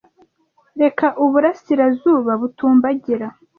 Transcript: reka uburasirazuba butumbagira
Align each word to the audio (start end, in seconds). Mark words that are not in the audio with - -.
reka 0.81 1.05
uburasirazuba 1.23 2.31
butumbagira 2.41 3.27